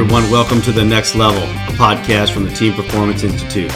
[0.00, 0.28] everyone.
[0.28, 3.70] Welcome to The Next Level, a podcast from the Team Performance Institute.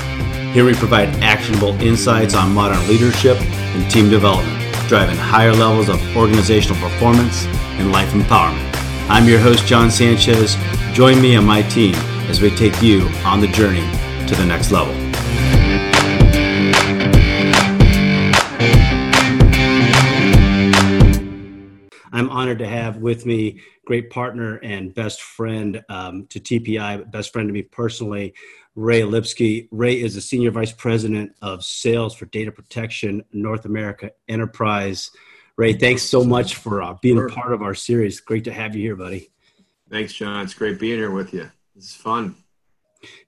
[0.52, 6.16] Here we provide actionable insights on modern leadership and team development, driving higher levels of
[6.16, 7.46] organizational performance
[7.78, 8.58] and life empowerment.
[9.08, 10.56] I'm your host, John Sanchez.
[10.92, 11.94] Join me and my team
[12.28, 13.86] as we take you on the journey
[14.26, 15.07] to the next level.
[22.38, 27.48] Honored to have with me great partner and best friend um, to TPI, best friend
[27.48, 28.32] to me personally,
[28.76, 29.66] Ray Lipsky.
[29.72, 35.10] Ray is the Senior Vice President of Sales for Data Protection North America Enterprise.
[35.56, 38.20] Ray, thanks so much for uh, being a part of our series.
[38.20, 39.32] Great to have you here, buddy.
[39.90, 40.44] Thanks, John.
[40.44, 41.50] It's great being here with you.
[41.74, 42.36] This is fun.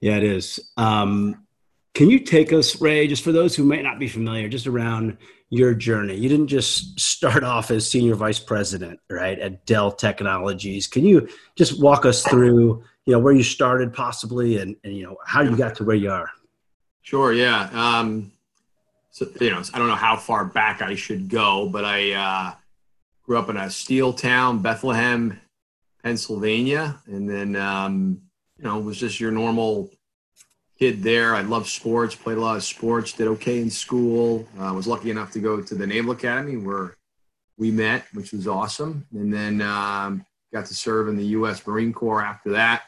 [0.01, 0.71] Yeah, it is.
[0.77, 1.47] Um,
[1.95, 5.19] can you take us, Ray, just for those who might not be familiar, just around
[5.51, 6.15] your journey?
[6.16, 10.87] You didn't just start off as senior vice president, right, at Dell Technologies.
[10.87, 15.02] Can you just walk us through, you know, where you started possibly and, and you
[15.02, 16.30] know, how you got to where you are?
[17.02, 17.68] Sure, yeah.
[17.73, 18.32] Um,
[19.10, 22.54] so, you know, I don't know how far back I should go, but I uh,
[23.24, 25.40] grew up in a steel town, Bethlehem,
[26.04, 28.23] Pennsylvania, and then, um,
[28.56, 29.90] you know, was just your normal
[30.81, 31.35] kid there.
[31.35, 34.49] I loved sports, played a lot of sports, did okay in school.
[34.59, 36.97] I uh, was lucky enough to go to the Naval Academy where
[37.59, 39.07] we met, which was awesome.
[39.13, 41.67] And then um, got to serve in the U.S.
[41.67, 42.85] Marine Corps after that.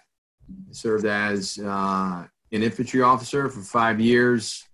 [0.70, 4.65] Served as uh, an infantry officer for five years.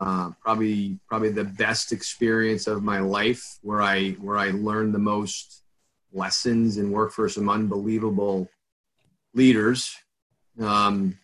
[0.00, 4.98] Uh, probably, probably the best experience of my life, where I where I learned the
[4.98, 5.62] most
[6.12, 8.48] lessons and worked for some unbelievable
[9.34, 9.94] leaders.
[10.60, 11.16] Um,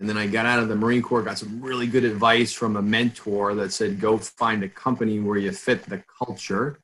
[0.00, 2.76] and then I got out of the Marine Corps, got some really good advice from
[2.76, 6.80] a mentor that said, go find a company where you fit the culture.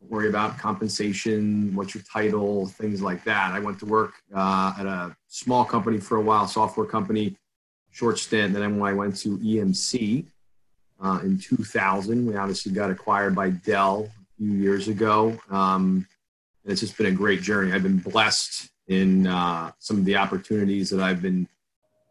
[0.00, 3.52] Don't worry about compensation, what's your title, things like that.
[3.52, 7.36] I went to work uh, at a small company for a while, software company,
[7.92, 8.52] short stint.
[8.52, 10.26] Then I went to EMC
[11.00, 12.26] uh, in 2000.
[12.26, 15.38] We obviously got acquired by Dell a few years ago.
[15.50, 16.04] Um,
[16.64, 17.72] and it's just been a great journey.
[17.72, 21.48] I've been blessed in uh, some of the opportunities that I've been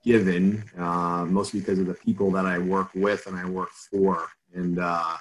[0.04, 4.28] given, uh, mostly because of the people that I work with and I work for.
[4.54, 5.18] And uh,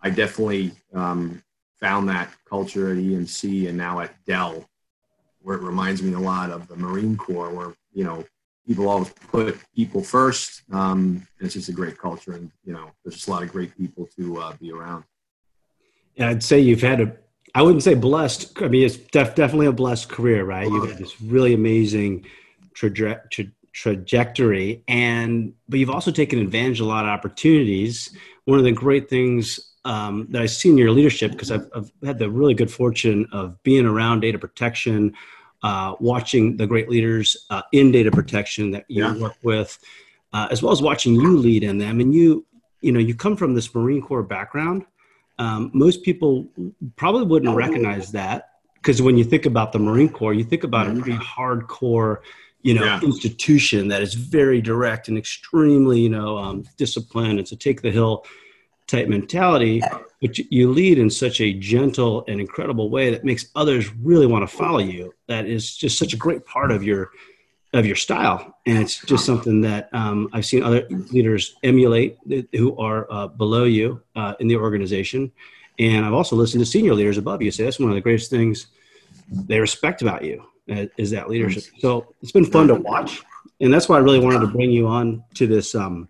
[0.00, 1.42] I definitely um,
[1.80, 4.68] found that culture at EMC and now at Dell,
[5.40, 8.24] where it reminds me a lot of the Marine Corps, where, you know,
[8.66, 10.62] people always put people first.
[10.72, 12.32] Um, and it's just a great culture.
[12.32, 15.04] And, you know, there's just a lot of great people to uh, be around.
[16.14, 17.16] Yeah, I'd say you've had a,
[17.54, 18.62] I wouldn't say blessed.
[18.62, 20.68] I mean, it's def- definitely a blessed career, right?
[20.68, 22.26] You've had this really amazing
[22.74, 24.82] trajectory trajectory.
[24.88, 28.14] And but you've also taken advantage of a lot of opportunities.
[28.44, 31.90] One of the great things um, that i see in your leadership because I've, I've,
[32.04, 35.12] had the really good fortune of being around data protection
[35.64, 39.16] uh, watching the great leaders uh, in data protection that you yeah.
[39.16, 39.78] work with
[40.32, 42.00] uh, as well as watching you lead in them.
[42.00, 42.46] And you
[42.80, 44.84] you know you come from this marine corps background.
[45.38, 46.48] Um, most people
[46.96, 50.88] probably wouldn't recognize that because when you think about the marine corps you think about
[50.88, 52.18] a pretty hardcore
[52.62, 53.00] you know, yeah.
[53.02, 57.40] institution that is very direct and extremely, you know, um, disciplined.
[57.40, 58.24] It's a take the hill
[58.86, 59.82] type mentality,
[60.20, 64.48] but you lead in such a gentle and incredible way that makes others really want
[64.48, 65.12] to follow you.
[65.26, 67.10] That is just such a great part of your
[67.74, 72.18] of your style, and it's just something that um, I've seen other leaders emulate
[72.52, 75.32] who are uh, below you uh, in the organization.
[75.78, 78.28] And I've also listened to senior leaders above you say that's one of the greatest
[78.28, 78.66] things
[79.30, 81.64] they respect about you is that leadership.
[81.78, 83.22] So it's been fun to watch,
[83.60, 86.08] and that's why I really wanted to bring you on to this um,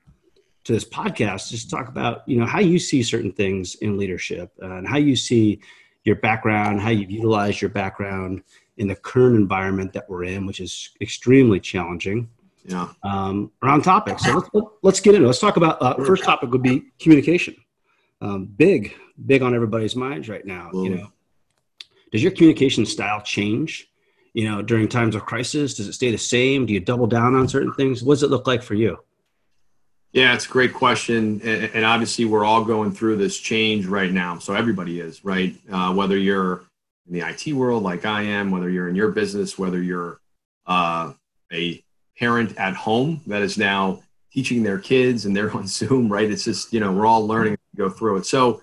[0.65, 4.53] to this podcast, just talk about you know how you see certain things in leadership
[4.63, 5.61] uh, and how you see
[6.05, 8.43] your background, how you've utilized your background
[8.77, 12.29] in the current environment that we're in, which is extremely challenging.
[12.65, 12.89] Yeah.
[13.03, 14.25] Um, around topics.
[14.25, 15.25] So let's let's get into.
[15.25, 15.29] It.
[15.29, 17.57] Let's talk about uh, first topic would be communication.
[18.21, 18.95] Um, big,
[19.27, 20.71] big on everybody's minds right now.
[20.73, 21.13] You know,
[22.13, 23.89] does your communication style change
[24.35, 25.75] you know during times of crisis?
[25.75, 26.67] Does it stay the same?
[26.67, 28.03] Do you double down on certain things?
[28.03, 28.99] What does it look like for you?
[30.13, 34.39] Yeah it's a great question and, obviously we're all going through this change right now.
[34.39, 35.57] So everybody is right?
[35.71, 36.65] Uh, whether you're
[37.09, 40.21] in the it world like i am whether you're in your business whether you're
[40.69, 41.13] uh,
[41.53, 41.83] a
[42.17, 44.01] parent at home that is now
[44.33, 46.31] teaching their kids and they're on zoom right?
[46.31, 48.27] It's just you know we're all learning to go through it.
[48.27, 48.63] So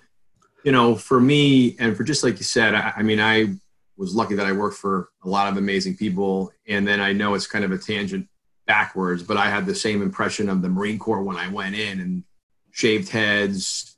[0.63, 3.55] you know for me and for just like you said I, I mean i
[3.99, 6.51] was lucky that I worked for a lot of amazing people.
[6.67, 8.27] And then I know it's kind of a tangent
[8.65, 11.99] backwards, but I had the same impression of the Marine Corps when I went in
[11.99, 12.23] and
[12.71, 13.97] shaved heads,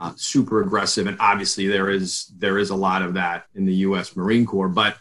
[0.00, 1.06] uh, super aggressive.
[1.06, 4.46] And obviously there is, there is a lot of that in the U S Marine
[4.46, 4.96] Corps, but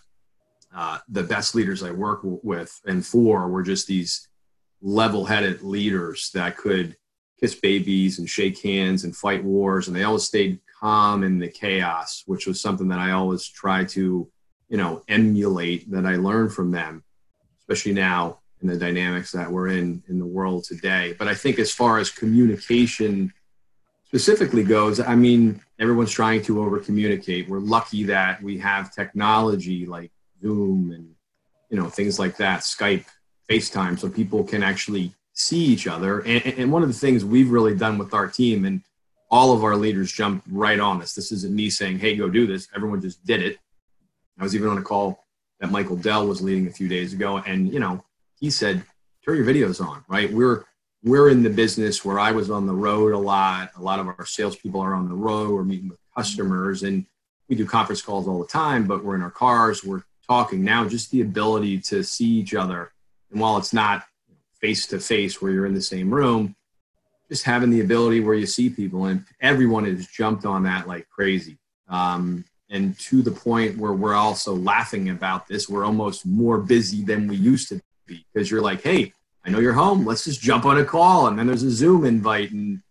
[0.75, 4.27] uh, the best leaders I work with and for were just these
[4.81, 6.97] level-headed leaders that could
[7.39, 11.47] kiss babies and shake hands and fight wars, and they always stayed calm in the
[11.47, 14.27] chaos, which was something that I always try to,
[14.69, 17.03] you know, emulate that I learned from them,
[17.59, 21.15] especially now in the dynamics that we're in in the world today.
[21.17, 23.33] But I think as far as communication
[24.05, 27.49] specifically goes, I mean, everyone's trying to over communicate.
[27.49, 31.13] We're lucky that we have technology like Zoom and
[31.69, 33.05] you know things like that, Skype,
[33.49, 36.21] FaceTime, so people can actually see each other.
[36.21, 38.81] And, and one of the things we've really done with our team, and
[39.29, 41.13] all of our leaders jumped right on this.
[41.13, 43.57] This isn't me saying, "Hey, go do this." Everyone just did it.
[44.39, 45.25] I was even on a call
[45.59, 48.03] that Michael Dell was leading a few days ago, and you know,
[48.39, 48.83] he said,
[49.25, 50.31] "Turn your videos on." Right?
[50.31, 50.65] We're
[51.03, 53.71] we're in the business where I was on the road a lot.
[53.75, 55.51] A lot of our salespeople are on the road.
[55.51, 57.05] We're meeting with customers, and
[57.49, 58.87] we do conference calls all the time.
[58.87, 59.83] But we're in our cars.
[59.83, 60.87] We're talking now.
[60.87, 62.93] Just the ability to see each other,
[63.31, 64.03] and while it's not
[64.61, 66.55] face to face where you're in the same room,
[67.29, 71.07] just having the ability where you see people, and everyone has jumped on that like
[71.09, 71.57] crazy.
[71.89, 77.03] Um, and to the point where we're also laughing about this, we're almost more busy
[77.03, 79.13] than we used to be because you're like, hey
[79.47, 80.05] I know you're home.
[80.05, 81.27] Let's just jump on a call.
[81.27, 82.51] And then there's a Zoom invite.
[82.51, 82.81] And,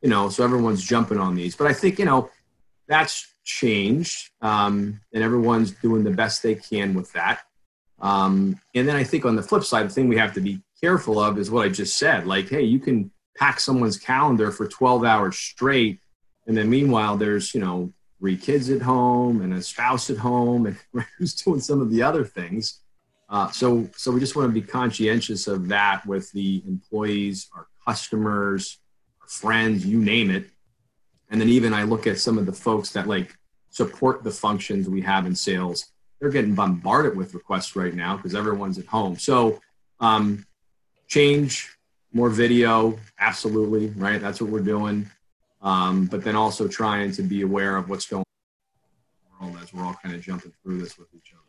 [0.00, 1.56] you know, so everyone's jumping on these.
[1.56, 2.30] But I think, you know,
[2.86, 4.30] that's changed.
[4.40, 7.40] Um, and everyone's doing the best they can with that.
[8.00, 10.60] Um, and then I think on the flip side, the thing we have to be
[10.80, 12.28] careful of is what I just said.
[12.28, 16.00] Like, hey, you can pack someone's calendar for 12 hours straight.
[16.46, 20.66] And then meanwhile, there's, you know, three kids at home and a spouse at home
[20.66, 20.76] and
[21.18, 22.80] who's doing some of the other things.
[23.28, 27.66] Uh, so, so we just want to be conscientious of that with the employees, our
[27.86, 28.78] customers,
[29.20, 30.46] our friends, you name it.
[31.30, 33.36] And then even I look at some of the folks that like
[33.70, 35.86] support the functions we have in sales.
[36.20, 39.18] They're getting bombarded with requests right now because everyone's at home.
[39.18, 39.60] So,
[40.00, 40.46] um,
[41.08, 41.73] change,
[42.14, 44.20] more video, absolutely, right?
[44.20, 45.10] That's what we're doing.
[45.60, 48.24] Um, but then also trying to be aware of what's going
[49.40, 51.40] on as we're all kind of jumping through this with each other.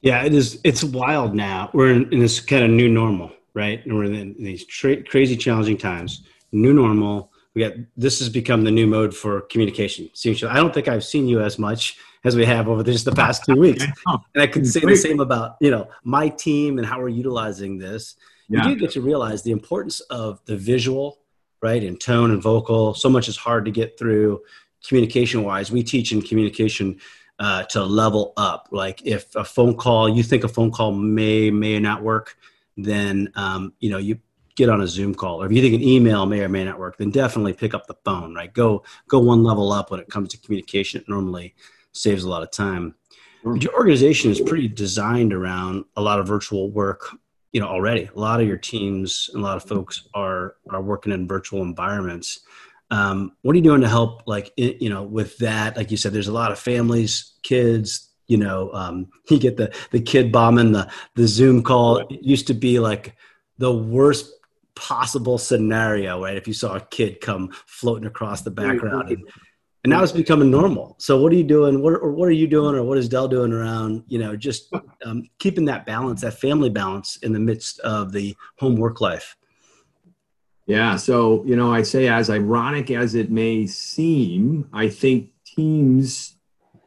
[0.00, 0.60] Yeah, it is.
[0.64, 1.70] It's wild now.
[1.72, 3.84] We're in, in this kind of new normal, right?
[3.84, 6.22] And we're in these tra- crazy, challenging times.
[6.52, 7.32] New normal.
[7.54, 10.08] We got this has become the new mode for communication.
[10.24, 13.44] I don't think I've seen you as much as we have over just the past
[13.44, 13.84] two weeks.
[14.34, 17.78] And I can say the same about you know my team and how we're utilizing
[17.78, 18.16] this.
[18.48, 18.66] Yeah.
[18.66, 21.18] You do get to realize the importance of the visual,
[21.60, 22.94] right, and tone and vocal.
[22.94, 24.42] So much is hard to get through
[24.86, 25.70] communication wise.
[25.70, 27.00] We teach in communication
[27.38, 28.68] uh, to level up.
[28.70, 32.36] Like if a phone call, you think a phone call may may not work,
[32.76, 34.18] then um, you know you
[34.56, 35.42] get on a Zoom call.
[35.42, 37.86] Or if you think an email may or may not work, then definitely pick up
[37.86, 38.34] the phone.
[38.34, 41.00] Right, go go one level up when it comes to communication.
[41.00, 41.54] It normally
[41.92, 42.94] saves a lot of time.
[43.44, 47.08] But your organization is pretty designed around a lot of virtual work.
[47.52, 50.82] You know already, a lot of your teams and a lot of folks are are
[50.82, 52.40] working in virtual environments.
[52.90, 55.76] Um, what are you doing to help, like, you know, with that?
[55.76, 58.08] Like you said, there's a lot of families, kids.
[58.26, 61.98] You know, um, you get the the kid bombing the the Zoom call.
[61.98, 63.16] It used to be like
[63.58, 64.32] the worst
[64.74, 66.36] possible scenario, right?
[66.36, 69.28] If you saw a kid come floating across the background, and,
[69.84, 70.96] and now it's becoming normal.
[70.98, 71.82] So, what are you doing?
[71.82, 74.72] What or what are you doing, or what is Dell doing around, you know, just
[75.04, 79.36] um, keeping that balance, that family balance in the midst of the home work life?
[80.66, 80.96] Yeah.
[80.96, 86.36] So, you know, I say, as ironic as it may seem, I think teams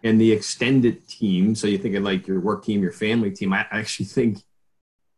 [0.04, 3.54] and the extended team, so you think of like your work team, your family team,
[3.54, 4.44] I actually think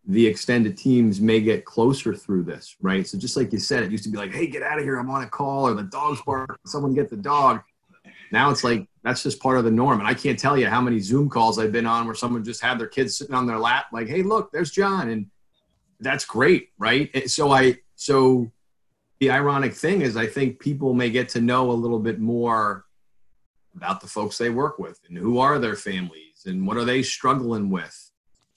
[0.05, 3.07] the extended teams may get closer through this, right?
[3.07, 4.97] So, just like you said, it used to be like, hey, get out of here,
[4.97, 7.61] I'm on a call, or the dog's bark, someone get the dog.
[8.31, 9.99] Now it's like, that's just part of the norm.
[9.99, 12.61] And I can't tell you how many Zoom calls I've been on where someone just
[12.61, 15.09] had their kids sitting on their lap, like, hey, look, there's John.
[15.09, 15.27] And
[15.99, 17.29] that's great, right?
[17.29, 18.51] So I so
[19.19, 22.85] the ironic thing is, I think people may get to know a little bit more
[23.75, 27.03] about the folks they work with and who are their families and what are they
[27.03, 28.11] struggling with,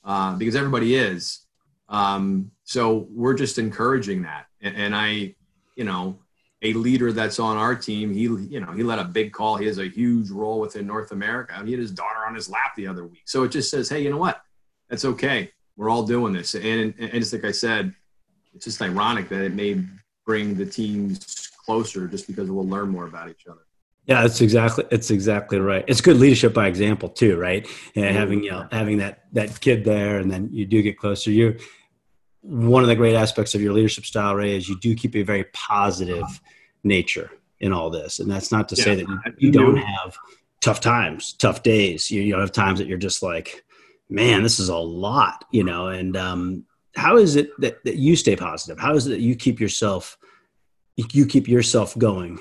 [0.06, 1.40] uh, because everybody is.
[1.88, 5.34] Um, so we're just encouraging that, and, and I,
[5.76, 6.18] you know,
[6.62, 9.56] a leader that's on our team, he, you know, he led a big call.
[9.56, 11.60] He has a huge role within North America.
[11.64, 13.22] He had his daughter on his lap the other week.
[13.26, 14.40] So it just says, hey, you know what?
[14.88, 15.52] That's okay.
[15.76, 16.54] We're all doing this.
[16.54, 17.94] And, and just like I said,
[18.54, 19.84] it's just ironic that it may
[20.24, 23.65] bring the teams closer just because we'll learn more about each other.
[24.06, 25.84] Yeah, that's exactly it's exactly right.
[25.88, 27.66] It's good leadership by example too, right?
[27.96, 31.30] And having you know having that that kid there, and then you do get closer.
[31.30, 31.58] You
[32.40, 35.22] one of the great aspects of your leadership style, Ray, is you do keep a
[35.22, 36.40] very positive
[36.84, 39.08] nature in all this, and that's not to yeah, say that
[39.38, 40.16] you, you don't have
[40.60, 42.08] tough times, tough days.
[42.08, 43.64] You, you have times that you're just like,
[44.08, 48.14] man, this is a lot, you know, and um, how is it that, that you
[48.14, 48.78] stay positive?
[48.78, 50.16] How is it that you keep yourself,
[50.96, 52.38] you keep yourself going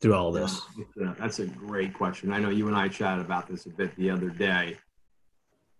[0.00, 0.62] through all this?
[0.96, 2.32] Yeah, that's a great question.
[2.32, 4.76] I know you and I chatted about this a bit the other day.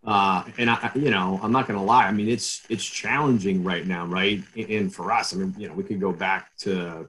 [0.04, 2.06] Uh, and I, you know, I'm not going to lie.
[2.06, 4.06] I mean, it's, it's challenging right now.
[4.06, 4.42] Right.
[4.56, 7.08] And for us, I mean, you know, we could go back to,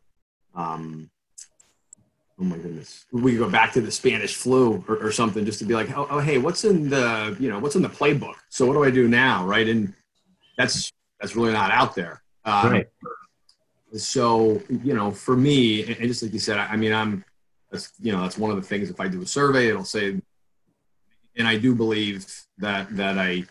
[0.56, 1.10] um,
[2.40, 5.60] oh my goodness, we could go back to the Spanish flu or, or something just
[5.60, 8.36] to be like, oh, oh, hey, what's in the, you know, what's in the playbook?
[8.50, 9.46] So what do I do now?
[9.46, 9.70] Right.
[9.70, 9.94] And
[10.58, 12.22] that's, that's really not out there.
[12.44, 12.88] Um, right.
[13.96, 17.26] So, you know, for me, and just like you said, I, mean, I'm,
[17.72, 20.22] that's, you know, that's one of the things, if I do a survey, it'll say,
[21.38, 22.26] and I do believe
[22.58, 23.44] that, that I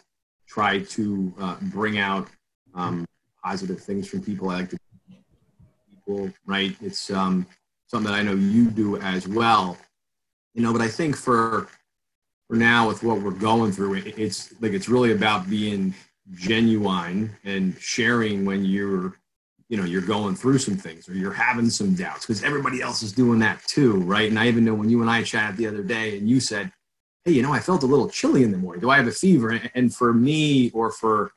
[0.47, 2.28] try to uh, bring out
[2.75, 3.04] um,
[3.44, 4.50] positive things from people.
[4.50, 4.78] I like to
[5.94, 6.75] people, right?
[6.80, 7.47] It's, um,
[7.90, 9.76] something that I know you do as well.
[10.54, 11.68] You know, but I think for
[12.49, 15.94] for now with what we're going through, it's like it's really about being
[16.32, 19.16] genuine and sharing when you're
[19.71, 23.03] you know you're going through some things or you're having some doubts because everybody else
[23.03, 25.67] is doing that too right and i even know when you and i chatted the
[25.67, 26.71] other day and you said
[27.25, 29.12] hey you know i felt a little chilly in the morning do i have a
[29.12, 31.33] fever and for me or for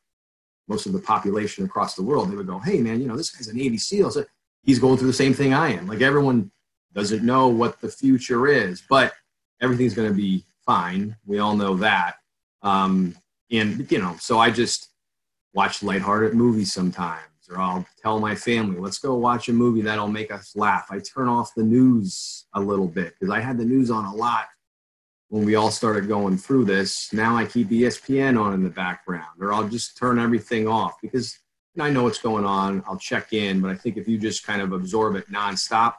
[0.68, 3.30] most of the population across the world they would go hey man you know this
[3.30, 4.26] guy's a navy seal so
[4.64, 5.88] he's going through the same thing I am.
[5.88, 6.52] Like everyone
[6.94, 9.14] doesn't know what the future is, but
[9.62, 11.16] everything's going to be fine.
[11.26, 12.16] We all know that.
[12.62, 13.16] Um,
[13.52, 14.90] and, you know, so I just
[15.54, 17.22] watch lighthearted movies sometimes,
[17.54, 20.88] or I'll tell my family, let's go watch a movie that'll make us laugh.
[20.90, 24.16] I turn off the news a little bit because I had the news on a
[24.16, 24.48] lot
[25.30, 27.12] when we all started going through this.
[27.14, 31.40] Now I keep ESPN on in the background, or I'll just turn everything off because
[31.80, 32.84] I know what's going on.
[32.88, 35.96] I'll check in, but I think if you just kind of absorb it nonstop,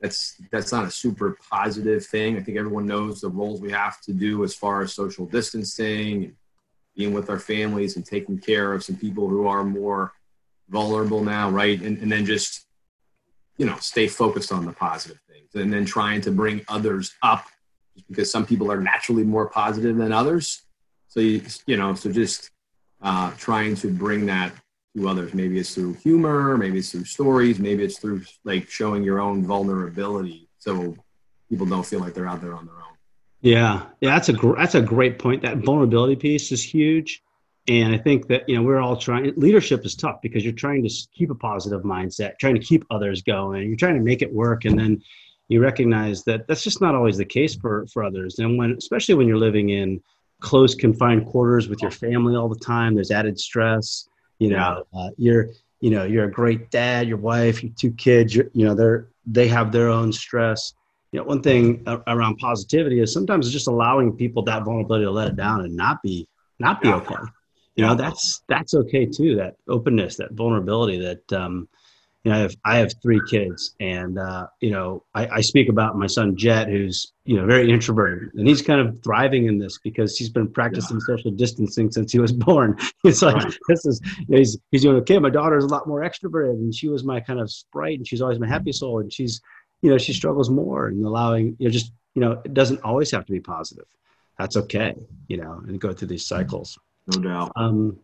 [0.00, 2.36] that's that's not a super positive thing.
[2.36, 6.36] I think everyone knows the roles we have to do as far as social distancing
[6.96, 10.12] being with our families and taking care of some people who are more
[10.70, 11.80] vulnerable now, right?
[11.80, 12.66] And, and then just
[13.58, 17.46] you know stay focused on the positive things, and then trying to bring others up,
[17.94, 20.62] just because some people are naturally more positive than others.
[21.08, 22.50] So you you know so just
[23.02, 24.52] uh, trying to bring that
[24.96, 25.34] to others.
[25.34, 29.44] Maybe it's through humor, maybe it's through stories, maybe it's through like showing your own
[29.44, 30.96] vulnerability, so
[31.48, 32.80] people don't feel like they're out there on their own.
[33.42, 35.42] Yeah, yeah, that's a gr- that's a great point.
[35.42, 37.22] That vulnerability piece is huge,
[37.70, 39.32] and I think that you know we're all trying.
[39.36, 43.22] Leadership is tough because you're trying to keep a positive mindset, trying to keep others
[43.22, 43.68] going.
[43.68, 45.02] You're trying to make it work, and then
[45.48, 48.38] you recognize that that's just not always the case for for others.
[48.38, 50.02] And when, especially when you're living in
[50.40, 54.08] close confined quarters with your family all the time, there's added stress
[54.40, 55.50] you know, uh, you're
[55.80, 57.06] you know you're a great dad.
[57.06, 58.34] Your wife, your two kids.
[58.34, 60.74] you know they're they have their own stress.
[61.12, 65.28] You know, one thing around positivity is sometimes just allowing people that vulnerability to let
[65.28, 66.26] it down and not be
[66.58, 66.96] not be yeah.
[66.96, 67.14] okay.
[67.76, 69.36] You know, that's that's okay too.
[69.36, 71.68] That openness, that vulnerability, that um,
[72.24, 75.70] you know, I have, I have three kids and, uh, you know, I, I, speak
[75.70, 79.58] about my son Jet, who's, you know, very introverted and he's kind of thriving in
[79.58, 81.14] this because he's been practicing yeah.
[81.14, 82.76] social distancing since he was born.
[83.04, 83.58] It's like, right.
[83.68, 85.18] this is, you know, he's, he's doing okay.
[85.18, 88.20] My daughter's a lot more extroverted and she was my kind of sprite and she's
[88.20, 89.00] always my happy soul.
[89.00, 89.40] And she's,
[89.80, 93.10] you know, she struggles more and allowing, you know, just, you know, it doesn't always
[93.12, 93.86] have to be positive.
[94.38, 94.94] That's okay,
[95.28, 96.78] you know, and go through these cycles.
[97.06, 97.52] No doubt.
[97.56, 97.98] Um,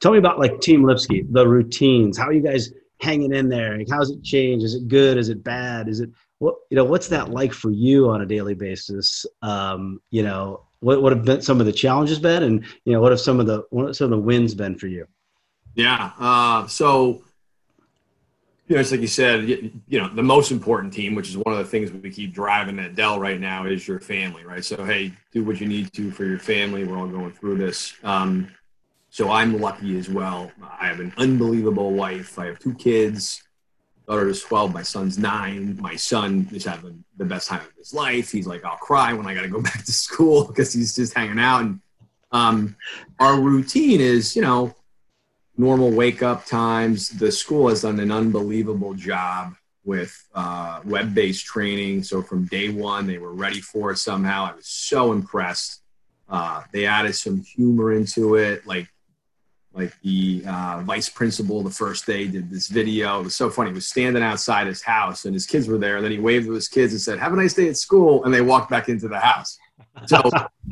[0.00, 3.78] tell me about like Team Lipsky, the routines, how are you guys, hanging in there?
[3.78, 4.64] Like, how's it changed?
[4.64, 5.16] Is it good?
[5.16, 5.88] Is it bad?
[5.88, 6.84] Is it what you know?
[6.84, 9.24] What's that like for you on a daily basis?
[9.42, 13.00] Um, you know, what what have been some of the challenges been, and you know,
[13.00, 15.06] what have some of the what have some of the wins been for you?
[15.74, 16.12] Yeah.
[16.18, 17.24] Uh, so.
[18.70, 21.52] You know, it's like you said, you know, the most important team, which is one
[21.52, 24.64] of the things we keep driving at Dell right now, is your family, right?
[24.64, 26.84] So, hey, do what you need to for your family.
[26.84, 27.94] We're all going through this.
[28.04, 28.48] Um,
[29.08, 30.52] so I'm lucky as well.
[30.62, 32.38] I have an unbelievable wife.
[32.38, 33.42] I have two kids.
[34.06, 34.72] Daughter is 12.
[34.72, 35.76] My son's nine.
[35.80, 38.30] My son is having the best time of his life.
[38.30, 41.12] He's like, I'll cry when I got to go back to school because he's just
[41.12, 41.62] hanging out.
[41.62, 41.80] And
[42.30, 42.76] um,
[43.18, 44.72] our routine is, you know,
[45.60, 47.10] normal wake up times.
[47.10, 52.02] The school has done an unbelievable job with uh, web based training.
[52.02, 54.46] So from day one, they were ready for it somehow.
[54.46, 55.82] I was so impressed.
[56.28, 58.66] Uh, they added some humor into it.
[58.66, 58.88] Like
[59.72, 63.20] like the uh, vice principal the first day did this video.
[63.20, 63.70] It was so funny.
[63.70, 65.96] He was standing outside his house and his kids were there.
[65.96, 68.24] And then he waved to his kids and said, Have a nice day at school.
[68.24, 69.58] And they walked back into the house.
[70.06, 70.20] So,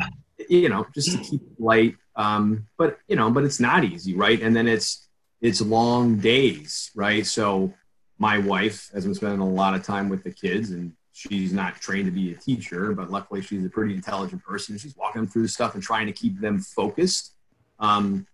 [0.48, 1.94] you know, just to keep light.
[2.18, 4.42] Um, but, you know, but it's not easy, right?
[4.42, 5.08] And then it's,
[5.40, 7.24] it's long days, right?
[7.24, 7.72] So
[8.18, 11.80] my wife has been spending a lot of time with the kids and she's not
[11.80, 14.76] trained to be a teacher, but luckily she's a pretty intelligent person.
[14.76, 17.34] She's walking them through stuff and trying to keep them focused
[17.78, 18.26] Um,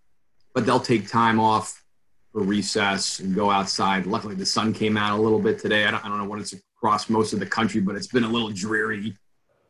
[0.55, 1.83] but they'll take time off
[2.31, 4.05] for recess and go outside.
[4.05, 5.85] Luckily, the sun came out a little bit today.
[5.85, 8.23] I don't, I don't know what it's across most of the country, but it's been
[8.23, 9.15] a little dreary,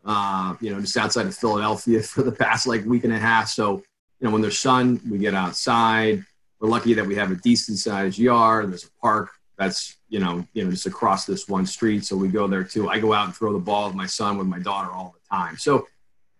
[0.06, 3.50] uh, you know, just outside of Philadelphia for the past like week and a half.
[3.50, 3.84] So,
[4.20, 6.26] you know, when there's sun, we get outside.
[6.60, 8.72] We're lucky that we have a decent sized yard.
[8.72, 12.06] There's a park that's, you know, you know, just across this one street.
[12.06, 12.90] So we go there too.
[12.90, 15.36] I go out and throw the ball with my son, with my daughter all the
[15.36, 15.58] time.
[15.58, 15.88] So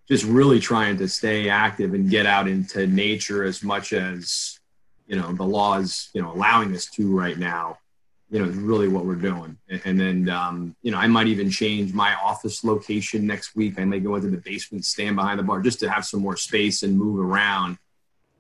[0.08, 4.60] just really trying to stay active and get out into nature as much as,
[5.08, 7.78] you know, the law is, you know, allowing us to right now
[8.32, 9.58] you know, it's really what we're doing.
[9.86, 13.80] And then, um, you know, I might even change my office location next week.
[13.80, 16.36] I may go into the basement, stand behind the bar just to have some more
[16.36, 17.78] space and move around,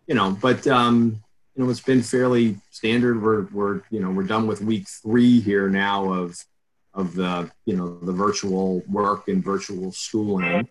[0.07, 1.21] you know, but, um,
[1.55, 3.21] you know, it's been fairly standard.
[3.21, 6.43] We're, we're, you know, we're done with week three here now of,
[6.93, 10.67] of the, you know, the virtual work and virtual schooling.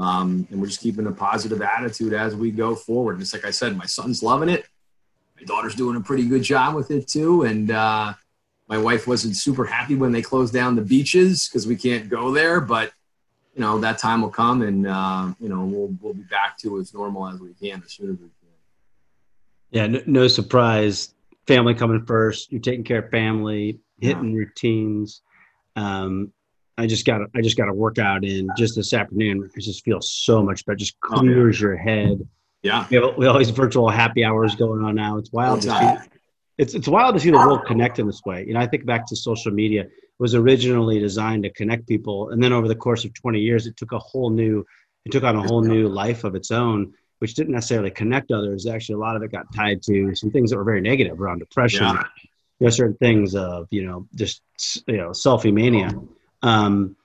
[0.00, 3.20] Um, and we're just keeping a positive attitude as we go forward.
[3.20, 4.66] Just like I said, my son's loving it.
[5.36, 7.44] My daughter's doing a pretty good job with it too.
[7.44, 8.14] And, uh,
[8.68, 12.30] my wife wasn't super happy when they closed down the beaches because we can't go
[12.32, 12.92] there, but
[13.54, 16.78] you know that time will come, and uh, you know we'll we'll be back to
[16.78, 18.32] as normal as we can as soon as we can.
[19.70, 21.14] Yeah, no, no surprise.
[21.46, 22.52] Family coming first.
[22.52, 24.38] You're taking care of family, hitting yeah.
[24.38, 25.22] routines.
[25.76, 26.32] Um,
[26.76, 29.50] I just got I just got a workout in just this afternoon.
[29.56, 30.76] I just feel so much better.
[30.76, 31.68] Just clears oh, yeah.
[31.68, 32.28] your head.
[32.62, 35.16] Yeah, we, have, we always virtual happy hours going on now.
[35.16, 36.17] It's wild to see
[36.58, 38.44] it's it's wild to see the world connect in this way.
[38.46, 39.82] You know, I think back to social media.
[39.82, 43.66] It was originally designed to connect people, and then over the course of 20 years,
[43.66, 44.66] it took a whole new,
[45.04, 48.66] it took on a whole new life of its own, which didn't necessarily connect others.
[48.66, 51.38] Actually, a lot of it got tied to some things that were very negative around
[51.38, 51.84] depression.
[51.84, 52.02] Yeah.
[52.58, 54.42] You know, certain things of you know just
[54.88, 55.92] you know selfie mania.
[56.42, 56.96] Um,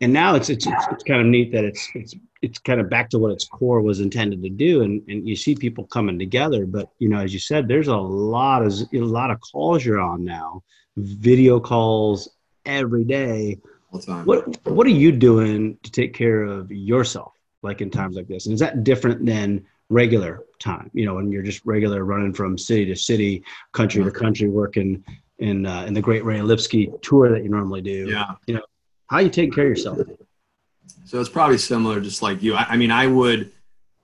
[0.00, 2.88] and now it's, it's it's, it's kind of neat that it's it's it's kind of
[2.88, 6.18] back to what its core was intended to do and, and you see people coming
[6.18, 9.84] together but you know as you said there's a lot of a lot of calls
[9.84, 10.62] you're on now
[10.96, 12.28] video calls
[12.66, 13.58] every day.
[14.24, 18.46] What what are you doing to take care of yourself like in times like this?
[18.46, 22.56] And is that different than regular time you know when you're just regular running from
[22.56, 25.04] city to city country to country working
[25.38, 28.08] in uh, in the great ray lipsky tour that you normally do?
[28.08, 28.32] Yeah.
[28.46, 28.62] You know
[29.08, 29.98] how you take care of yourself
[31.04, 32.54] so it's probably similar, just like you.
[32.54, 33.52] I, I mean, I would.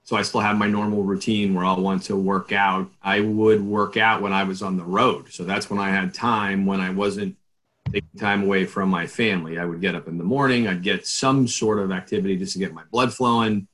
[0.03, 2.89] So I still have my normal routine where I'll want to work out.
[3.01, 5.31] I would work out when I was on the road.
[5.31, 7.37] So that's when I had time when I wasn't
[7.91, 9.59] taking time away from my family.
[9.59, 12.59] I would get up in the morning, I'd get some sort of activity just to
[12.59, 13.67] get my blood flowing,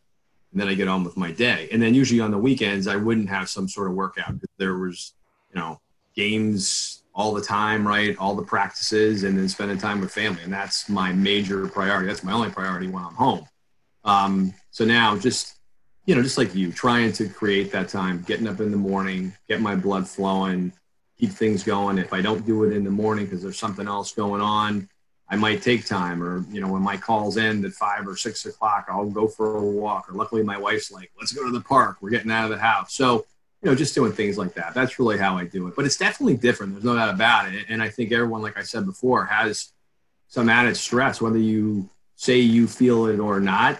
[0.52, 1.70] and then I get on with my day.
[1.72, 4.76] And then usually on the weekends, I wouldn't have some sort of workout because there
[4.76, 5.14] was,
[5.54, 5.80] you know,
[6.16, 8.16] games all the time, right?
[8.20, 10.44] All the practices, and then spending time with family.
[10.44, 12.08] And that's my major priority.
[12.08, 13.46] That's my only priority when I'm home.
[14.06, 15.56] Um, so now, just
[16.06, 19.34] you know, just like you, trying to create that time, getting up in the morning,
[19.50, 20.72] get my blood flowing,
[21.20, 21.98] keep things going.
[21.98, 24.88] If I don't do it in the morning because there's something else going on,
[25.28, 28.46] I might take time, or you know, when my calls end at five or six
[28.46, 30.08] o'clock, I'll go for a walk.
[30.08, 31.98] Or luckily, my wife's like, "Let's go to the park.
[32.00, 33.26] We're getting out of the house." So
[33.68, 34.74] know, just doing things like that.
[34.74, 35.76] That's really how I do it.
[35.76, 36.74] But it's definitely different.
[36.74, 37.66] There's no doubt about it.
[37.70, 39.72] And I think everyone, like I said before, has
[40.28, 43.80] some added stress, whether you say you feel it or not.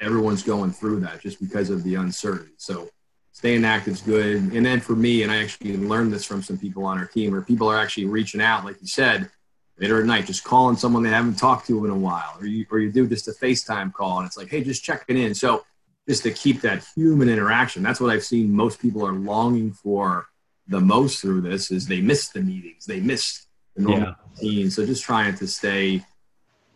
[0.00, 2.54] Everyone's going through that just because of the uncertainty.
[2.56, 2.88] So
[3.32, 4.52] staying active is good.
[4.52, 7.32] And then for me, and I actually learned this from some people on our team,
[7.32, 9.30] where people are actually reaching out, like you said,
[9.78, 12.66] later at night, just calling someone they haven't talked to in a while, or you
[12.70, 15.34] or you do just a FaceTime call, and it's like, hey, just checking in.
[15.34, 15.64] So
[16.08, 17.82] just to keep that human interaction.
[17.82, 20.26] That's what I've seen most people are longing for
[20.68, 24.14] the most through this is they miss the meetings, they miss the normal yeah.
[24.30, 24.70] routine.
[24.70, 26.02] So just trying to stay,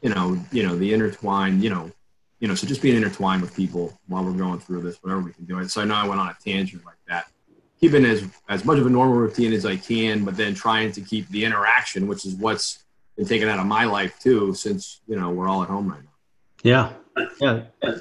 [0.03, 1.91] you know, you know, the intertwined, you know,
[2.41, 5.33] you know, so just being intertwined with people while we're going through this, whatever we
[5.33, 5.67] can do.
[5.69, 7.27] So I know I went on a tangent like that.
[7.81, 11.01] Keeping as as much of a normal routine as I can, but then trying to
[11.01, 12.85] keep the interaction, which is what's
[13.17, 16.03] been taken out of my life too, since you know we're all at home right
[16.03, 16.11] now.
[16.65, 16.93] Yeah,
[17.41, 17.99] yeah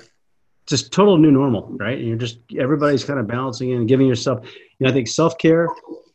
[0.68, 1.98] just total new normal, right?
[1.98, 4.46] And you're just everybody's kind of balancing in and giving yourself.
[4.46, 5.70] You know, I think self care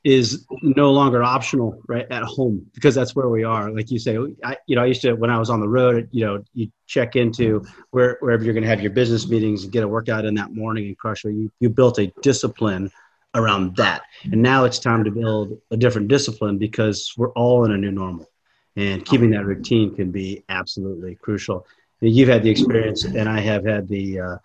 [0.05, 3.71] is no longer optional, right, at home because that's where we are.
[3.71, 6.09] Like you say, I, you know, I used to when I was on the road,
[6.12, 9.73] you know, you check into where wherever you're going to have your business meetings and
[9.73, 11.33] get a workout in that morning and crush it.
[11.33, 12.91] You you built a discipline
[13.35, 17.71] around that, and now it's time to build a different discipline because we're all in
[17.71, 18.29] a new normal,
[18.77, 21.67] and keeping that routine can be absolutely crucial
[22.09, 24.37] you've had the experience, and I have had the, uh,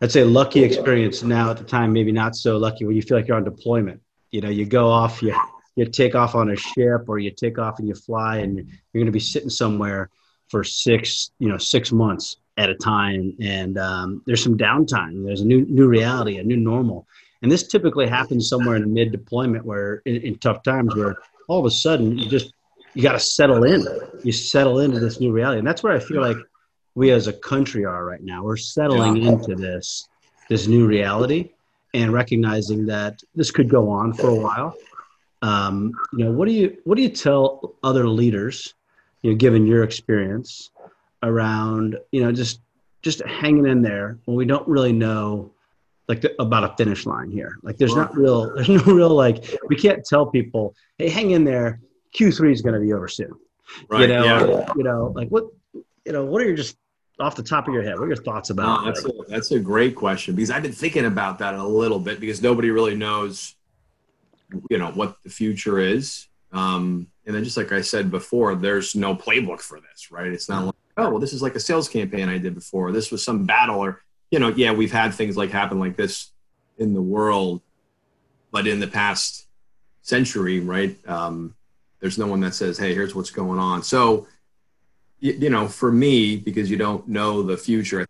[0.00, 1.22] I'd say, lucky experience.
[1.22, 4.00] Now at the time, maybe not so lucky, when you feel like you're on deployment.
[4.30, 5.34] You know, you go off, you
[5.76, 8.64] you take off on a ship, or you take off and you fly, and you're,
[8.92, 10.10] you're going to be sitting somewhere
[10.48, 15.24] for six, you know, six months, at a time, and um, there's some downtime.
[15.24, 17.06] There's a new new reality, a new normal,
[17.42, 21.16] and this typically happens somewhere in mid deployment, where in, in tough times, where
[21.48, 22.52] all of a sudden you just
[22.92, 23.86] you got to settle in.
[24.22, 26.36] You settle into this new reality, and that's where I feel like
[26.94, 28.42] we as a country are right now.
[28.42, 29.30] We're settling yeah.
[29.32, 30.08] into this
[30.48, 31.50] this new reality
[31.94, 34.74] and recognizing that this could go on for a while.
[35.42, 38.74] Um, you know, what do you what do you tell other leaders,
[39.22, 40.70] you know, given your experience
[41.22, 42.60] around, you know, just
[43.02, 45.50] just hanging in there when we don't really know
[46.08, 47.56] like the, about a finish line here.
[47.62, 51.44] Like there's not real there's no real like we can't tell people, hey, hang in
[51.44, 51.80] there.
[52.14, 53.32] Q3 is going to be over soon.
[53.88, 54.02] Right.
[54.02, 54.72] You know, yeah.
[54.76, 55.44] you know, like what
[56.04, 56.76] you know, what are your just
[57.20, 58.84] off the top of your head, what are your thoughts about?
[58.84, 61.98] No, that's, a, that's a great question because I've been thinking about that a little
[61.98, 63.54] bit because nobody really knows,
[64.68, 66.26] you know, what the future is.
[66.52, 70.28] Um, and then just like I said before, there's no playbook for this, right?
[70.28, 72.92] It's not like, oh, well, this is like a sales campaign I did before.
[72.92, 76.30] This was some battle or, you know, yeah, we've had things like happen like this
[76.78, 77.60] in the world,
[78.50, 79.46] but in the past
[80.02, 80.96] century, right?
[81.06, 81.54] Um,
[82.00, 83.82] there's no one that says, hey, here's what's going on.
[83.82, 84.26] So,
[85.20, 88.08] you know, for me, because you don't know the future, like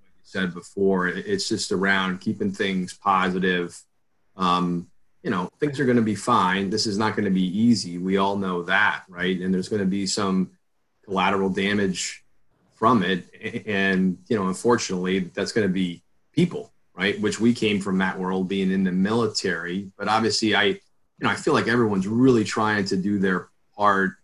[0.00, 3.80] you said before, it's just around keeping things positive.
[4.36, 4.88] Um,
[5.22, 6.70] you know, things are going to be fine.
[6.70, 7.98] This is not going to be easy.
[7.98, 9.40] We all know that, right?
[9.40, 10.50] And there's going to be some
[11.04, 12.24] collateral damage
[12.74, 13.64] from it.
[13.66, 17.20] And, you know, unfortunately, that's going to be people, right?
[17.20, 19.90] Which we came from that world being in the military.
[19.96, 20.80] But obviously, I, you
[21.20, 24.16] know, I feel like everyone's really trying to do their part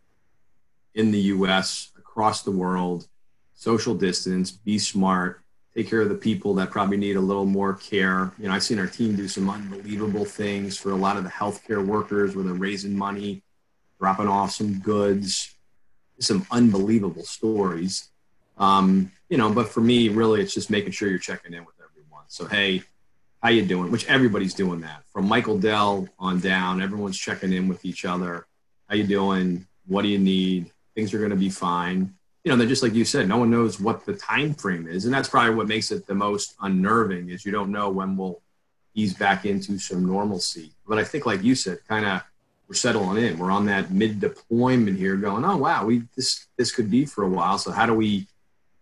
[0.94, 3.08] in the US across the world,
[3.54, 5.40] social distance, be smart,
[5.74, 8.32] take care of the people that probably need a little more care.
[8.38, 11.30] You know, I've seen our team do some unbelievable things for a lot of the
[11.30, 13.42] healthcare workers where they're raising money,
[13.98, 15.54] dropping off some goods,
[16.18, 18.10] some unbelievable stories.
[18.58, 21.76] Um, you know, but for me, really, it's just making sure you're checking in with
[21.82, 22.24] everyone.
[22.28, 22.82] So, hey,
[23.42, 23.90] how you doing?
[23.90, 25.02] Which everybody's doing that.
[25.14, 28.46] From Michael Dell on down, everyone's checking in with each other.
[28.86, 29.66] How you doing?
[29.86, 30.70] What do you need?
[30.94, 33.50] Things are going to be fine you know, then just like you said, no one
[33.50, 37.30] knows what the time frame is, and that's probably what makes it the most unnerving
[37.30, 38.40] is you don't know when we'll
[38.94, 40.72] ease back into some normalcy.
[40.86, 42.22] But I think, like you said, kind of
[42.66, 43.38] we're settling in.
[43.38, 47.22] We're on that mid deployment here, going, oh wow, we this this could be for
[47.22, 47.58] a while.
[47.58, 48.26] So how do we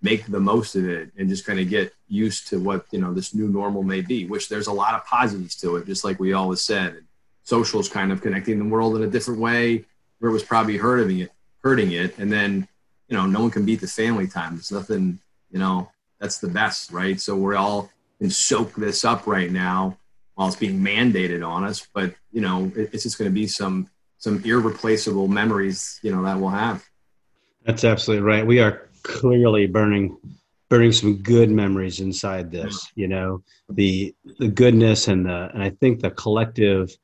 [0.00, 3.12] make the most of it and just kind of get used to what you know
[3.12, 4.26] this new normal may be?
[4.26, 7.04] Which there's a lot of positives to it, just like we always said.
[7.42, 9.84] Social is kind of connecting the world in a different way,
[10.18, 12.18] where it was probably hurting it hurting it.
[12.18, 12.66] And then,
[13.08, 14.54] you know, no one can beat the family time.
[14.54, 15.18] There's nothing,
[15.50, 17.20] you know, that's the best, right?
[17.20, 19.96] So we're all can soak this up right now
[20.34, 21.86] while it's being mandated on us.
[21.92, 26.38] But, you know, it's just going to be some, some irreplaceable memories, you know, that
[26.38, 26.84] we'll have.
[27.64, 28.46] That's absolutely right.
[28.46, 30.16] We are clearly burning
[30.68, 35.70] burning some good memories inside this you know the the goodness and the and i
[35.80, 36.96] think the collective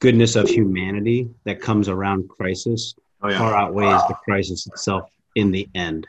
[0.00, 3.38] goodness of humanity that comes around crisis oh, yeah.
[3.38, 6.06] far outweighs the crisis itself in the end.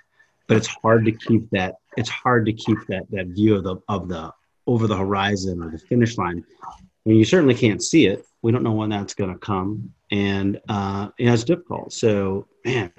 [0.47, 1.76] But it's hard to keep that.
[1.97, 4.32] It's hard to keep that that view of the of the
[4.67, 6.43] over the horizon or the finish line.
[6.65, 8.26] I mean, you certainly can't see it.
[8.41, 11.93] We don't know when that's going to come, and uh, you know it's difficult.
[11.93, 12.91] So, man,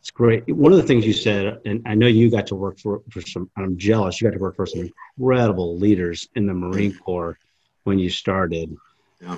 [0.00, 0.48] it's great.
[0.48, 3.22] One of the things you said, and I know you got to work for for
[3.22, 3.50] some.
[3.56, 4.20] I'm jealous.
[4.20, 7.38] You got to work for some incredible leaders in the Marine Corps
[7.84, 8.76] when you started.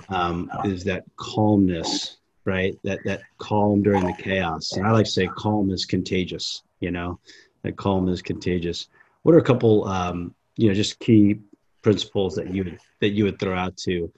[0.08, 2.78] Um, is that calmness right?
[2.84, 4.72] That that calm during the chaos.
[4.72, 6.62] And I like to say calm is contagious.
[6.80, 7.18] You know,
[7.62, 8.88] that calm is contagious.
[9.22, 11.40] What are a couple, um, you know, just key
[11.82, 14.10] principles that you would that you would throw out to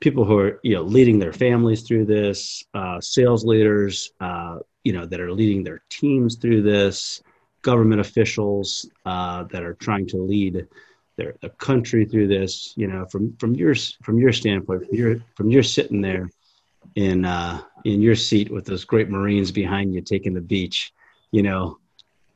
[0.00, 4.92] people who are you know leading their families through this, uh, sales leaders, uh, you
[4.92, 7.22] know, that are leading their teams through this,
[7.62, 10.66] government officials uh, that are trying to lead
[11.16, 12.74] their the country through this.
[12.76, 16.30] You know, from from your from your standpoint, from your from your sitting there
[16.94, 20.92] in uh, in your seat with those great Marines behind you taking the beach,
[21.30, 21.78] you know,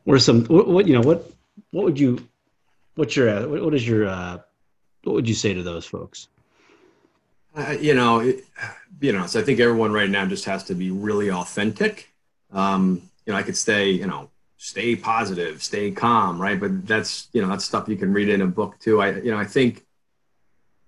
[0.04, 1.30] what some what, what you know what
[1.70, 2.26] what would you
[2.94, 4.38] what's your uh, what, what is your uh,
[5.04, 6.28] what would you say to those folks?
[7.54, 8.44] Uh, you know, it,
[9.00, 9.26] you know.
[9.26, 12.10] So I think everyone right now just has to be really authentic.
[12.52, 16.58] Um, you know, I could stay, you know, stay positive, stay calm, right?
[16.60, 19.00] But that's you know that's stuff you can read in a book too.
[19.00, 19.84] I you know I think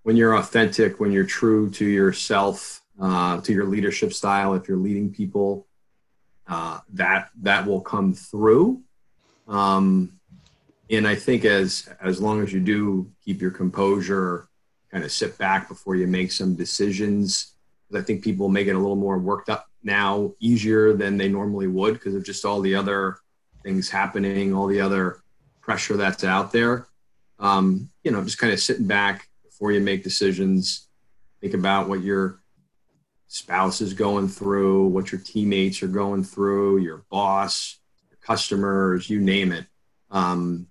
[0.03, 4.55] when you're authentic, when you're true to yourself, uh, to your leadership style.
[4.55, 5.67] If you're leading people,
[6.47, 8.83] uh, that that will come through.
[9.49, 10.21] Um,
[10.91, 14.49] and I think as as long as you do keep your composure,
[14.91, 17.55] kind of sit back before you make some decisions.
[17.95, 21.67] I think people may get a little more worked up now, easier than they normally
[21.67, 23.17] would because of just all the other
[23.63, 25.23] things happening, all the other
[25.61, 26.87] pressure that's out there.
[27.39, 30.89] Um, you know, just kind of sitting back before you make decisions,
[31.41, 32.40] think about what your
[33.31, 37.79] spouse is going through, what your teammates are going through, your boss,
[38.11, 39.67] your customers, you name it.
[40.11, 40.67] Um,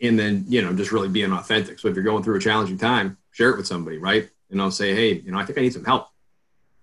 [0.00, 1.80] and then, you know, just really being authentic.
[1.80, 4.30] So if you're going through a challenging time, share it with somebody, right?
[4.50, 6.06] And I'll say, hey, you know, I think I need some help.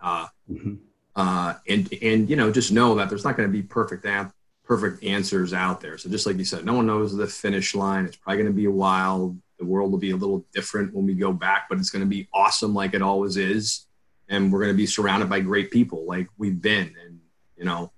[0.02, 0.74] Uh, mm-hmm.
[1.16, 4.36] uh, and, and, you know, just know that there's not going to be perfect, ap-
[4.66, 5.98] perfect answers out there.
[5.98, 8.04] So just like you said, no one knows the finish line.
[8.04, 9.38] It's probably going to be a while.
[9.58, 12.10] The world will be a little different when we go back, but it's going to
[12.10, 13.86] be awesome like it always is
[14.32, 17.20] and we're going to be surrounded by great people like we've been and
[17.56, 17.92] you know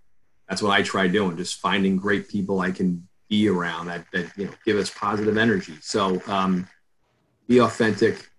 [0.49, 4.31] that's what i try doing just finding great people i can be around that that
[4.37, 5.73] you know give us positive energy.
[5.81, 6.67] So um,
[7.47, 8.29] be authentic.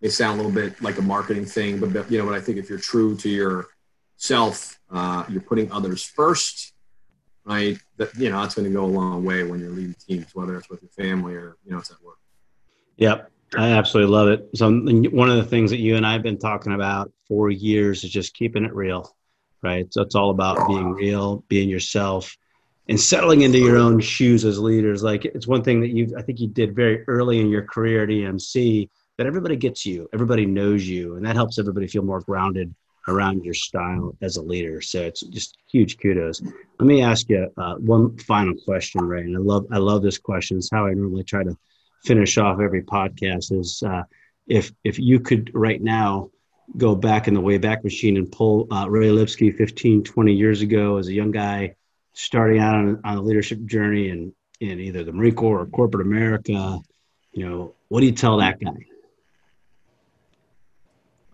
[0.00, 2.56] May sound a little bit like a marketing thing but you know but i think
[2.56, 6.72] if you're true to yourself uh, you're putting others first
[7.44, 10.34] right that you know that's going to go a long way when you're leading teams
[10.34, 12.18] whether it's with your family or you know it's at work.
[12.96, 14.48] Yep I absolutely love it.
[14.54, 18.04] So one of the things that you and I have been talking about for years
[18.04, 19.14] is just keeping it real,
[19.62, 19.92] right?
[19.92, 22.36] So it's all about being real, being yourself,
[22.88, 25.02] and settling into your own shoes as leaders.
[25.02, 28.04] Like it's one thing that you, I think you did very early in your career
[28.04, 32.20] at EMC that everybody gets you, everybody knows you, and that helps everybody feel more
[32.20, 32.74] grounded
[33.08, 34.80] around your style as a leader.
[34.80, 36.40] So it's just huge kudos.
[36.78, 39.22] Let me ask you uh, one final question, Ray.
[39.22, 40.58] And I love, I love this question.
[40.58, 41.56] It's how I normally try to
[42.04, 44.02] finish off every podcast is uh,
[44.46, 46.30] if if you could right now
[46.76, 50.98] go back in the Wayback Machine and pull uh, Ray Lipsky 15, 20 years ago
[50.98, 51.74] as a young guy
[52.12, 56.06] starting out on, on a leadership journey in, in either the Marine Corps or corporate
[56.06, 56.78] America,
[57.32, 58.86] you know, what do you tell that guy?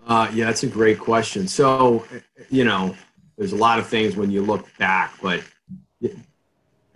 [0.07, 1.49] Uh, yeah, that's a great question.
[1.49, 2.07] So,
[2.49, 2.95] you know,
[3.37, 5.43] there's a lot of things when you look back, but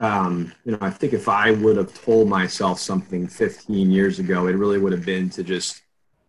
[0.01, 4.47] um, you know, I think if I would have told myself something 15 years ago,
[4.47, 5.83] it really would have been to just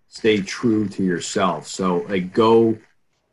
[0.10, 1.68] stay true to yourself.
[1.68, 2.78] So, like, go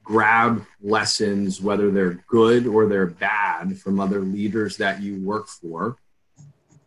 [0.05, 5.97] grab lessons, whether they're good or they're bad, from other leaders that you work for.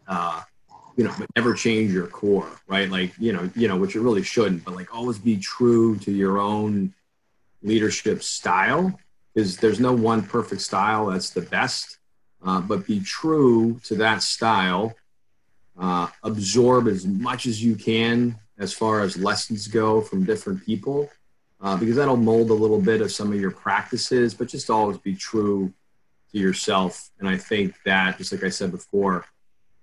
[0.07, 0.41] Uh,
[0.95, 2.89] you know, but never change your core, right?
[2.89, 6.11] Like, you know, you know, which you really shouldn't, but like always be true to
[6.11, 6.93] your own
[7.63, 8.97] leadership style
[9.33, 11.97] because there's no one perfect style that's the best
[12.43, 14.95] uh, but be true to that style.
[15.79, 21.09] Uh, absorb as much as you can as far as lessons go from different people,
[21.61, 24.97] uh, because that'll mold a little bit of some of your practices, but just always
[24.97, 25.73] be true
[26.31, 27.09] to yourself.
[27.19, 29.25] And I think that, just like I said before,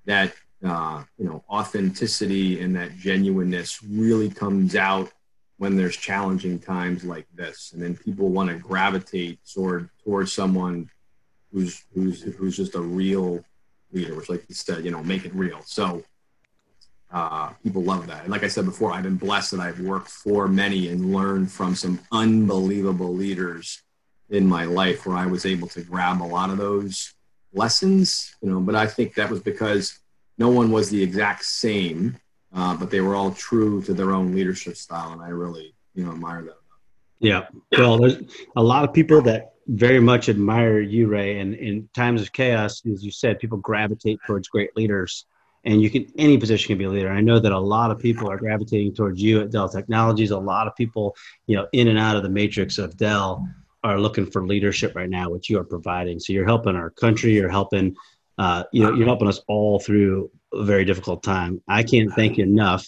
[0.05, 0.33] that
[0.65, 5.11] uh, you know authenticity and that genuineness really comes out
[5.57, 10.89] when there's challenging times like this, and then people want to gravitate toward towards someone
[11.53, 13.45] who's who's who's just a real
[13.93, 15.61] leader, which, like you said, you know, make it real.
[15.65, 16.03] So
[17.13, 18.23] uh, people love that.
[18.23, 21.51] And like I said before, I've been blessed that I've worked for many and learned
[21.51, 23.83] from some unbelievable leaders
[24.31, 27.15] in my life, where I was able to grab a lot of those
[27.53, 28.35] lessons.
[28.43, 29.99] You know, but I think that was because
[30.37, 32.17] no one was the exact same,
[32.55, 36.05] uh, but they were all true to their own leadership style, and I really, you
[36.05, 36.59] know, admire that.
[37.21, 37.47] Yeah.
[37.77, 38.23] Well, there's
[38.57, 41.39] a lot of people that very much admire you, Ray.
[41.39, 45.27] And in times of chaos, as you said, people gravitate towards great leaders.
[45.65, 47.11] And you can any position can be a leader.
[47.11, 50.31] I know that a lot of people are gravitating towards you at Dell Technologies.
[50.31, 51.15] A lot of people,
[51.47, 53.47] you know, in and out of the matrix of Dell
[53.85, 56.19] are looking for leadership right now, which you are providing.
[56.21, 57.35] So you're helping our country.
[57.35, 57.97] You're helping,
[58.39, 61.61] uh, you know, you're helping us all through a very difficult time.
[61.69, 62.87] I can't thank you enough.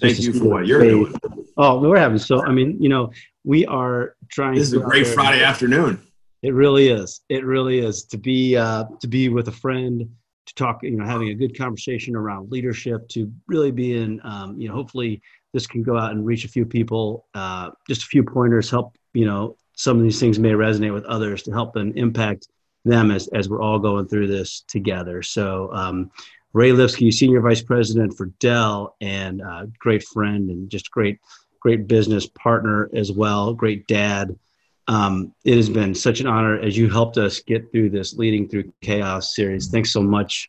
[0.00, 1.14] Thank you for what you're doing.
[1.56, 2.44] Oh, we're having so.
[2.44, 3.12] I mean, you know,
[3.44, 4.56] we are trying.
[4.56, 6.05] This is a great Friday afternoon.
[6.46, 7.22] It really is.
[7.28, 10.08] It really is to be uh, to be with a friend,
[10.46, 14.56] to talk, you know, having a good conversation around leadership, to really be in, um,
[14.56, 15.20] you know, hopefully
[15.52, 17.26] this can go out and reach a few people.
[17.34, 21.04] Uh, just a few pointers help, you know, some of these things may resonate with
[21.06, 22.46] others to help and impact
[22.84, 25.22] them as as we're all going through this together.
[25.22, 25.72] So.
[25.72, 26.12] Um,
[26.52, 31.18] Ray Lipsky, Senior Vice President for Dell, and uh, great friend and just great,
[31.60, 33.52] great business partner as well.
[33.52, 34.38] Great dad.
[34.88, 38.48] Um, it has been such an honor as you helped us get through this leading
[38.48, 39.68] through chaos series.
[39.68, 40.48] Thanks so much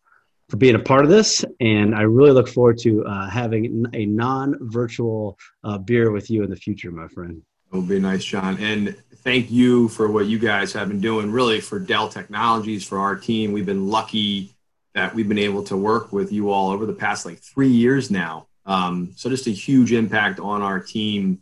[0.49, 1.43] for being a part of this.
[1.59, 6.43] And I really look forward to uh, having a non virtual uh, beer with you
[6.43, 7.41] in the future, my friend.
[7.71, 8.57] It will be nice, John.
[8.59, 12.99] And thank you for what you guys have been doing, really, for Dell Technologies, for
[12.99, 13.51] our team.
[13.51, 14.55] We've been lucky
[14.93, 18.09] that we've been able to work with you all over the past like three years
[18.09, 18.47] now.
[18.65, 21.39] Um, so, just a huge impact on our team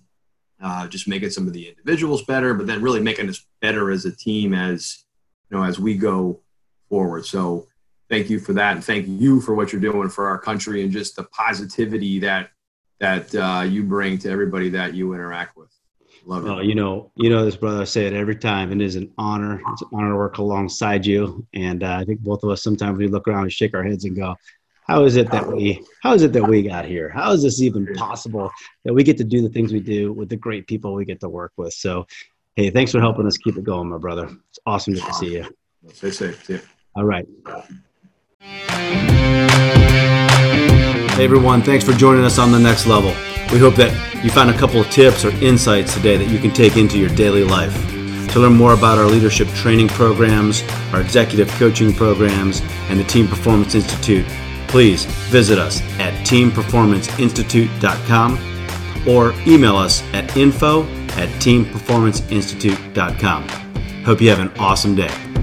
[0.62, 4.06] uh, just making some of the individuals better, but then really making us better as
[4.06, 5.06] a team as
[5.50, 6.40] you know as we go
[6.90, 7.26] forward.
[7.26, 7.68] So
[8.10, 10.92] thank you for that, and thank you for what you're doing for our country and
[10.92, 12.50] just the positivity that
[13.00, 15.70] that uh, you bring to everybody that you interact with.
[16.26, 16.66] Love it.
[16.66, 17.82] You know, you know this, brother.
[17.82, 18.72] I say it every time.
[18.72, 19.62] It is an honor.
[19.72, 21.46] It's an honor to work alongside you.
[21.54, 24.06] And uh, I think both of us sometimes we look around and shake our heads
[24.06, 24.36] and go,
[24.88, 25.84] "How is it that we?
[26.04, 27.10] How is it that we got here?
[27.10, 28.52] How is this even possible
[28.84, 31.20] that we get to do the things we do with the great people we get
[31.22, 32.06] to work with?" So,
[32.56, 34.30] hey, thanks for helping us keep it going, my brother.
[34.50, 35.46] It's awesome to see you.
[35.94, 36.46] Stay safe.
[36.46, 36.60] See
[36.96, 37.28] All right.
[41.16, 43.10] Hey everyone, thanks for joining us on the next level.
[43.52, 43.92] We hope that
[44.24, 47.10] you found a couple of tips or insights today that you can take into your
[47.10, 47.74] daily life.
[48.34, 53.28] To learn more about our leadership training programs, our executive coaching programs, and the Team
[53.28, 54.26] Performance Institute,
[54.68, 63.48] please visit us at teamperformanceinstitute.com or email us at info at teamperformanceinstitute.com.
[64.04, 65.35] Hope you have an awesome day.